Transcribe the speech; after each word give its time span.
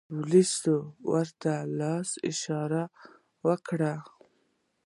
پولیس 0.09 0.53
ورته 1.11 1.53
لاس 1.79 2.09
اشاره 2.31 2.83
و 3.45 3.47
کړه. 3.67 3.93